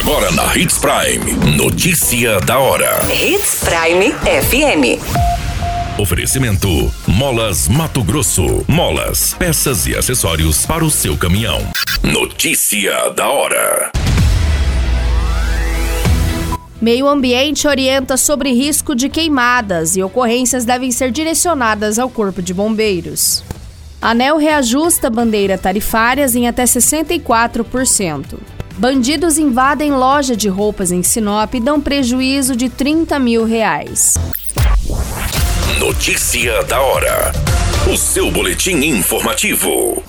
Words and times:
Agora 0.00 0.30
na 0.32 0.56
Hits 0.56 0.78
Prime. 0.78 1.56
Notícia 1.58 2.40
da 2.40 2.58
hora. 2.58 3.00
Hits 3.12 3.60
Prime 3.62 4.10
FM. 4.24 4.98
Oferecimento: 6.00 6.90
Molas 7.06 7.68
Mato 7.68 8.02
Grosso. 8.02 8.64
Molas, 8.66 9.34
peças 9.34 9.86
e 9.86 9.94
acessórios 9.94 10.64
para 10.64 10.82
o 10.82 10.90
seu 10.90 11.18
caminhão. 11.18 11.60
Notícia 12.02 13.10
da 13.10 13.28
hora. 13.28 13.92
Meio 16.80 17.06
Ambiente 17.06 17.68
orienta 17.68 18.16
sobre 18.16 18.54
risco 18.54 18.94
de 18.94 19.10
queimadas 19.10 19.96
e 19.96 20.02
ocorrências 20.02 20.64
devem 20.64 20.90
ser 20.90 21.10
direcionadas 21.10 21.98
ao 21.98 22.08
Corpo 22.08 22.40
de 22.40 22.54
Bombeiros. 22.54 23.44
ANEL 24.00 24.38
reajusta 24.38 25.10
bandeira 25.10 25.58
tarifárias 25.58 26.34
em 26.34 26.48
até 26.48 26.64
64%. 26.64 28.59
Bandidos 28.80 29.36
invadem 29.36 29.92
loja 29.92 30.34
de 30.34 30.48
roupas 30.48 30.90
em 30.90 31.02
Sinop 31.02 31.52
e 31.52 31.60
dão 31.60 31.78
prejuízo 31.78 32.56
de 32.56 32.70
30 32.70 33.18
mil 33.18 33.44
reais. 33.44 34.14
Notícia 35.78 36.64
da 36.64 36.80
hora. 36.80 37.30
O 37.92 37.94
seu 37.98 38.30
boletim 38.30 38.76
informativo. 38.76 40.02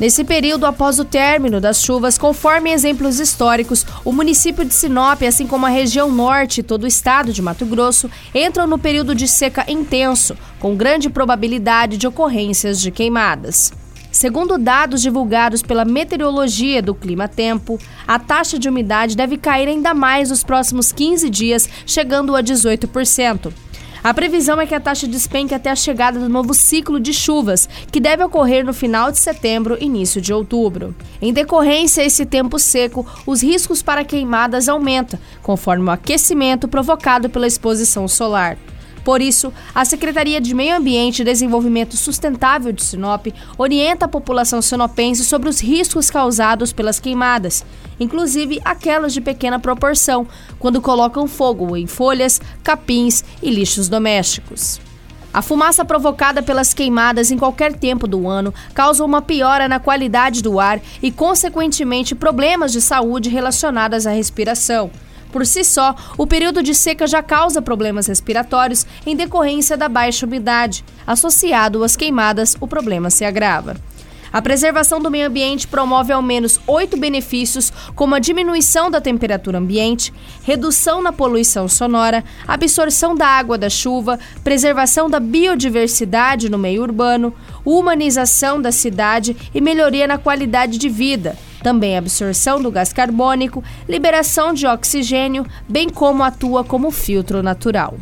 Nesse 0.00 0.24
período, 0.24 0.64
após 0.64 0.98
o 0.98 1.04
término 1.04 1.60
das 1.60 1.82
chuvas, 1.82 2.16
conforme 2.16 2.72
exemplos 2.72 3.20
históricos, 3.20 3.84
o 4.02 4.10
município 4.10 4.64
de 4.64 4.72
Sinop, 4.72 5.20
assim 5.22 5.46
como 5.46 5.66
a 5.66 5.70
região 5.70 6.10
norte 6.10 6.60
e 6.60 6.64
todo 6.64 6.84
o 6.84 6.88
estado 6.88 7.30
de 7.30 7.42
Mato 7.42 7.66
Grosso, 7.66 8.10
entram 8.34 8.66
no 8.66 8.78
período 8.78 9.14
de 9.14 9.28
seca 9.28 9.70
intenso, 9.70 10.34
com 10.58 10.74
grande 10.74 11.10
probabilidade 11.10 11.98
de 11.98 12.06
ocorrências 12.06 12.80
de 12.80 12.90
queimadas. 12.90 13.70
Segundo 14.16 14.56
dados 14.56 15.02
divulgados 15.02 15.60
pela 15.60 15.84
Meteorologia 15.84 16.80
do 16.80 16.94
Clima 16.94 17.28
Tempo, 17.28 17.78
a 18.08 18.18
taxa 18.18 18.58
de 18.58 18.66
umidade 18.66 19.14
deve 19.14 19.36
cair 19.36 19.68
ainda 19.68 19.92
mais 19.92 20.30
nos 20.30 20.42
próximos 20.42 20.90
15 20.90 21.28
dias, 21.28 21.68
chegando 21.84 22.34
a 22.34 22.42
18%. 22.42 23.52
A 24.02 24.14
previsão 24.14 24.58
é 24.58 24.64
que 24.64 24.74
a 24.74 24.80
taxa 24.80 25.06
despenque 25.06 25.54
até 25.54 25.68
a 25.68 25.76
chegada 25.76 26.18
do 26.18 26.30
novo 26.30 26.54
ciclo 26.54 26.98
de 26.98 27.12
chuvas, 27.12 27.68
que 27.92 28.00
deve 28.00 28.24
ocorrer 28.24 28.64
no 28.64 28.72
final 28.72 29.12
de 29.12 29.18
setembro 29.18 29.76
início 29.82 30.18
de 30.18 30.32
outubro. 30.32 30.94
Em 31.20 31.30
decorrência 31.30 32.02
a 32.02 32.06
esse 32.06 32.24
tempo 32.24 32.58
seco, 32.58 33.06
os 33.26 33.42
riscos 33.42 33.82
para 33.82 34.02
queimadas 34.02 34.66
aumentam, 34.66 35.20
conforme 35.42 35.84
o 35.84 35.90
aquecimento 35.90 36.66
provocado 36.66 37.28
pela 37.28 37.46
exposição 37.46 38.08
solar. 38.08 38.56
Por 39.06 39.22
isso, 39.22 39.52
a 39.72 39.84
Secretaria 39.84 40.40
de 40.40 40.52
Meio 40.52 40.74
Ambiente 40.74 41.22
e 41.22 41.24
Desenvolvimento 41.24 41.96
Sustentável 41.96 42.72
de 42.72 42.82
Sinop 42.82 43.28
orienta 43.56 44.06
a 44.06 44.08
população 44.08 44.60
sinopense 44.60 45.24
sobre 45.24 45.48
os 45.48 45.60
riscos 45.60 46.10
causados 46.10 46.72
pelas 46.72 46.98
queimadas, 46.98 47.64
inclusive 48.00 48.60
aquelas 48.64 49.14
de 49.14 49.20
pequena 49.20 49.60
proporção, 49.60 50.26
quando 50.58 50.80
colocam 50.80 51.28
fogo 51.28 51.76
em 51.76 51.86
folhas, 51.86 52.40
capins 52.64 53.22
e 53.40 53.48
lixos 53.48 53.88
domésticos. 53.88 54.80
A 55.32 55.40
fumaça 55.40 55.84
provocada 55.84 56.42
pelas 56.42 56.74
queimadas 56.74 57.30
em 57.30 57.38
qualquer 57.38 57.74
tempo 57.74 58.08
do 58.08 58.26
ano 58.26 58.52
causa 58.74 59.04
uma 59.04 59.22
piora 59.22 59.68
na 59.68 59.78
qualidade 59.78 60.42
do 60.42 60.58
ar 60.58 60.80
e, 61.00 61.12
consequentemente, 61.12 62.16
problemas 62.16 62.72
de 62.72 62.80
saúde 62.80 63.28
relacionados 63.28 64.04
à 64.04 64.10
respiração. 64.10 64.90
Por 65.36 65.44
si 65.44 65.62
só, 65.64 65.94
o 66.16 66.26
período 66.26 66.62
de 66.62 66.74
seca 66.74 67.06
já 67.06 67.22
causa 67.22 67.60
problemas 67.60 68.06
respiratórios 68.06 68.86
em 69.04 69.14
decorrência 69.14 69.76
da 69.76 69.86
baixa 69.86 70.24
umidade. 70.24 70.82
Associado 71.06 71.84
às 71.84 71.94
queimadas, 71.94 72.56
o 72.58 72.66
problema 72.66 73.10
se 73.10 73.22
agrava. 73.22 73.76
A 74.32 74.40
preservação 74.40 74.98
do 74.98 75.10
meio 75.10 75.26
ambiente 75.26 75.68
promove 75.68 76.10
ao 76.10 76.22
menos 76.22 76.58
oito 76.66 76.96
benefícios, 76.96 77.70
como 77.94 78.14
a 78.14 78.18
diminuição 78.18 78.90
da 78.90 78.98
temperatura 78.98 79.58
ambiente, 79.58 80.10
redução 80.42 81.02
na 81.02 81.12
poluição 81.12 81.68
sonora, 81.68 82.24
absorção 82.48 83.14
da 83.14 83.26
água 83.26 83.58
da 83.58 83.68
chuva, 83.68 84.18
preservação 84.42 85.10
da 85.10 85.20
biodiversidade 85.20 86.48
no 86.48 86.56
meio 86.56 86.80
urbano, 86.80 87.34
humanização 87.62 88.58
da 88.58 88.72
cidade 88.72 89.36
e 89.54 89.60
melhoria 89.60 90.06
na 90.06 90.16
qualidade 90.16 90.78
de 90.78 90.88
vida. 90.88 91.36
Também 91.66 91.98
absorção 91.98 92.62
do 92.62 92.70
gás 92.70 92.92
carbônico, 92.92 93.60
liberação 93.88 94.54
de 94.54 94.68
oxigênio, 94.68 95.44
bem 95.68 95.88
como 95.88 96.22
atua 96.22 96.62
como 96.62 96.92
filtro 96.92 97.42
natural. 97.42 97.98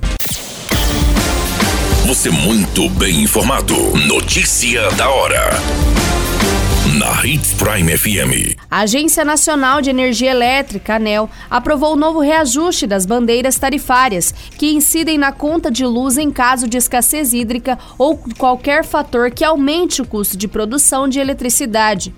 Você 2.07 2.29
muito 2.29 2.91
bem 2.91 3.23
informado. 3.23 3.75
Notícia 4.07 4.91
da 4.91 5.09
hora 5.09 5.53
na 6.99 7.27
Hits 7.27 7.55
Prime 7.55 7.97
FM. 7.97 8.55
A 8.71 8.81
Agência 8.81 9.25
Nacional 9.25 9.81
de 9.81 9.89
Energia 9.89 10.31
Elétrica, 10.31 10.97
ANEL, 10.97 11.31
aprovou 11.49 11.95
o 11.95 11.97
novo 11.97 12.21
reajuste 12.21 12.87
das 12.87 13.07
bandeiras 13.07 13.59
tarifárias, 13.59 14.35
que 14.59 14.73
incidem 14.73 15.17
na 15.17 15.33
conta 15.33 15.71
de 15.71 15.87
luz 15.87 16.19
em 16.19 16.31
caso 16.31 16.69
de 16.69 16.77
escassez 16.77 17.33
hídrica 17.33 17.79
ou 17.97 18.21
qualquer 18.37 18.85
fator 18.85 19.31
que 19.31 19.43
aumente 19.43 20.03
o 20.03 20.07
custo 20.07 20.37
de 20.37 20.47
produção 20.47 21.09
de 21.09 21.19
eletricidade. 21.19 22.15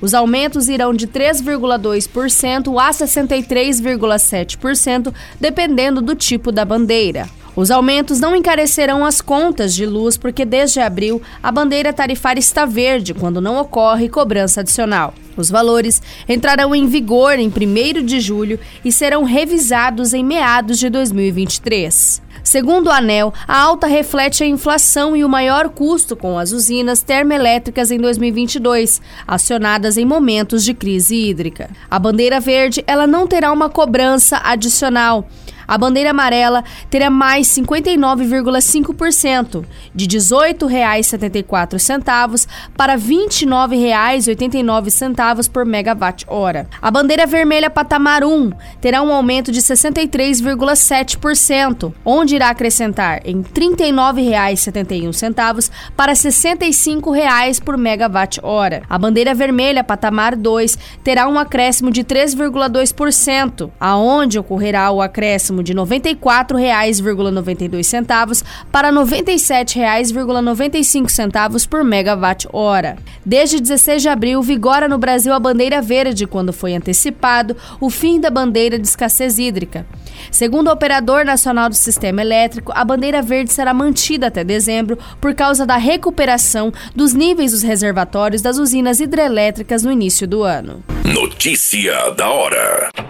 Os 0.00 0.14
aumentos 0.14 0.68
irão 0.68 0.94
de 0.94 1.06
3,2% 1.06 2.80
a 2.80 2.90
63,7%, 2.90 5.12
dependendo 5.38 6.00
do 6.00 6.14
tipo 6.14 6.50
da 6.50 6.64
bandeira. 6.64 7.28
Os 7.56 7.70
aumentos 7.70 8.20
não 8.20 8.34
encarecerão 8.34 9.04
as 9.04 9.20
contas 9.20 9.74
de 9.74 9.84
luz 9.84 10.16
porque 10.16 10.44
desde 10.44 10.80
abril 10.80 11.20
a 11.42 11.50
bandeira 11.50 11.92
tarifária 11.92 12.40
está 12.40 12.64
verde 12.64 13.12
quando 13.12 13.40
não 13.40 13.60
ocorre 13.60 14.08
cobrança 14.08 14.60
adicional. 14.60 15.12
Os 15.36 15.50
valores 15.50 16.00
entrarão 16.28 16.74
em 16.74 16.86
vigor 16.86 17.38
em 17.38 17.48
1 17.48 18.04
de 18.04 18.20
julho 18.20 18.58
e 18.84 18.92
serão 18.92 19.24
revisados 19.24 20.14
em 20.14 20.24
meados 20.24 20.78
de 20.78 20.88
2023. 20.88 22.22
Segundo 22.42 22.88
o 22.88 22.92
ANEL, 22.92 23.32
a 23.46 23.60
alta 23.60 23.86
reflete 23.86 24.42
a 24.42 24.46
inflação 24.46 25.16
e 25.16 25.24
o 25.24 25.28
maior 25.28 25.68
custo 25.68 26.16
com 26.16 26.38
as 26.38 26.52
usinas 26.52 27.02
termoelétricas 27.02 27.90
em 27.90 27.98
2022, 27.98 29.00
acionadas 29.26 29.96
em 29.96 30.04
momentos 30.04 30.64
de 30.64 30.74
crise 30.74 31.16
hídrica. 31.16 31.70
A 31.90 31.98
bandeira 31.98 32.40
verde, 32.40 32.82
ela 32.86 33.06
não 33.06 33.26
terá 33.26 33.52
uma 33.52 33.68
cobrança 33.68 34.40
adicional. 34.42 35.28
A 35.70 35.78
bandeira 35.78 36.10
amarela 36.10 36.62
terá 36.90 37.08
mais 37.08 37.46
59,5%, 37.46 39.64
de 39.94 40.04
R$ 40.06 40.10
18,74 40.10 42.48
para 42.76 42.94
R$ 42.94 43.00
29,89 43.00 45.48
por 45.48 45.64
megawatt-hora. 45.64 46.66
A 46.82 46.90
bandeira 46.90 47.24
vermelha 47.24 47.70
patamar 47.70 48.24
1 48.24 48.50
terá 48.80 49.00
um 49.00 49.12
aumento 49.12 49.52
de 49.52 49.60
63,7%, 49.60 51.94
onde 52.04 52.34
irá 52.34 52.50
acrescentar 52.50 53.20
em 53.24 53.36
R$ 53.36 53.44
39,71 53.54 55.70
para 55.96 56.14
R$ 56.14 56.18
65,00 56.18 57.62
por 57.62 57.78
megawatt-hora. 57.78 58.82
A 58.90 58.98
bandeira 58.98 59.32
vermelha 59.34 59.84
patamar 59.84 60.34
2 60.34 60.76
terá 61.04 61.28
um 61.28 61.38
acréscimo 61.38 61.92
de 61.92 62.02
3,2%, 62.02 63.70
aonde 63.78 64.36
ocorrerá 64.36 64.90
o 64.90 65.00
acréscimo 65.00 65.59
de 65.62 65.72
R$ 65.72 65.78
94,92 65.80 68.44
para 68.70 68.90
R$ 68.90 68.96
97,95 68.96 71.66
por 71.68 71.82
megawatt-hora. 71.84 72.96
Desde 73.24 73.60
16 73.60 74.02
de 74.02 74.08
abril, 74.08 74.42
vigora 74.42 74.88
no 74.88 74.98
Brasil 74.98 75.32
a 75.32 75.38
bandeira 75.38 75.80
verde, 75.80 76.26
quando 76.26 76.52
foi 76.52 76.74
antecipado 76.74 77.56
o 77.80 77.90
fim 77.90 78.20
da 78.20 78.30
bandeira 78.30 78.78
de 78.78 78.86
escassez 78.86 79.38
hídrica. 79.38 79.86
Segundo 80.30 80.68
o 80.68 80.72
Operador 80.72 81.24
Nacional 81.24 81.68
do 81.68 81.74
Sistema 81.74 82.20
Elétrico, 82.20 82.72
a 82.74 82.84
bandeira 82.84 83.22
verde 83.22 83.52
será 83.52 83.72
mantida 83.72 84.26
até 84.26 84.44
dezembro 84.44 84.98
por 85.20 85.34
causa 85.34 85.66
da 85.66 85.76
recuperação 85.76 86.72
dos 86.94 87.14
níveis 87.14 87.52
dos 87.52 87.62
reservatórios 87.62 88.42
das 88.42 88.58
usinas 88.58 89.00
hidrelétricas 89.00 89.82
no 89.82 89.92
início 89.92 90.26
do 90.26 90.42
ano. 90.42 90.82
Notícia 91.04 92.10
da 92.10 92.28
hora. 92.28 93.09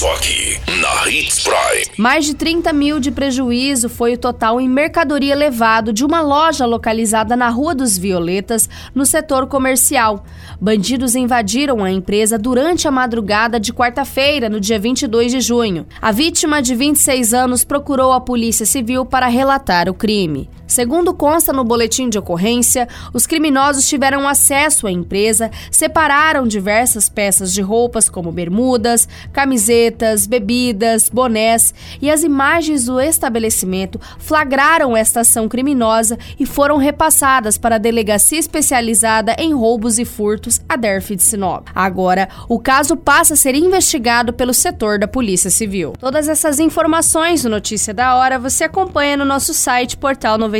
Só 0.00 0.14
aqui 0.14 0.58
Na 0.80 1.10
Hits 1.10 1.40
Prime. 1.40 1.84
Mais 1.98 2.24
de 2.24 2.32
30 2.32 2.72
mil 2.72 2.98
de 2.98 3.10
prejuízo 3.10 3.86
foi 3.90 4.14
o 4.14 4.18
total 4.18 4.58
em 4.58 4.66
mercadoria 4.66 5.34
levado 5.34 5.92
de 5.92 6.06
uma 6.06 6.22
loja 6.22 6.64
localizada 6.64 7.36
na 7.36 7.50
Rua 7.50 7.74
dos 7.74 7.98
Violetas, 7.98 8.66
no 8.94 9.04
setor 9.04 9.46
comercial. 9.46 10.24
Bandidos 10.58 11.14
invadiram 11.14 11.84
a 11.84 11.90
empresa 11.90 12.38
durante 12.38 12.88
a 12.88 12.90
madrugada 12.90 13.60
de 13.60 13.74
quarta-feira, 13.74 14.48
no 14.48 14.58
dia 14.58 14.78
22 14.78 15.32
de 15.32 15.40
junho. 15.42 15.86
A 16.00 16.10
vítima, 16.10 16.62
de 16.62 16.74
26 16.74 17.34
anos, 17.34 17.62
procurou 17.62 18.14
a 18.14 18.22
Polícia 18.22 18.64
Civil 18.64 19.04
para 19.04 19.26
relatar 19.26 19.86
o 19.86 19.92
crime. 19.92 20.48
Segundo 20.70 21.12
consta 21.12 21.52
no 21.52 21.64
boletim 21.64 22.08
de 22.08 22.16
ocorrência, 22.16 22.86
os 23.12 23.26
criminosos 23.26 23.88
tiveram 23.88 24.28
acesso 24.28 24.86
à 24.86 24.90
empresa, 24.92 25.50
separaram 25.68 26.46
diversas 26.46 27.08
peças 27.08 27.52
de 27.52 27.60
roupas 27.60 28.08
como 28.08 28.30
bermudas, 28.30 29.08
camisetas, 29.32 30.28
bebidas, 30.28 31.10
bonés 31.10 31.74
e 32.00 32.08
as 32.08 32.22
imagens 32.22 32.84
do 32.84 33.00
estabelecimento 33.00 34.00
flagraram 34.16 34.96
esta 34.96 35.22
ação 35.22 35.48
criminosa 35.48 36.16
e 36.38 36.46
foram 36.46 36.76
repassadas 36.76 37.58
para 37.58 37.74
a 37.74 37.78
delegacia 37.78 38.38
especializada 38.38 39.34
em 39.40 39.52
roubos 39.52 39.98
e 39.98 40.04
furtos, 40.04 40.60
a 40.68 40.76
DERF 40.76 41.16
de 41.16 41.24
Sinop. 41.24 41.66
Agora, 41.74 42.28
o 42.48 42.60
caso 42.60 42.96
passa 42.96 43.34
a 43.34 43.36
ser 43.36 43.56
investigado 43.56 44.32
pelo 44.32 44.54
setor 44.54 45.00
da 45.00 45.08
Polícia 45.08 45.50
Civil. 45.50 45.94
Todas 45.98 46.28
essas 46.28 46.60
informações 46.60 47.42
do 47.42 47.50
Notícia 47.50 47.92
da 47.92 48.14
Hora 48.14 48.38
você 48.38 48.62
acompanha 48.62 49.16
no 49.16 49.24
nosso 49.24 49.52
site 49.52 49.96
Portal 49.96 50.38
90 50.38 50.59